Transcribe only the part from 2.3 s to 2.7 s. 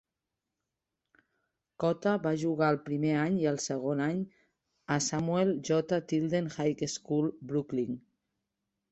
jugar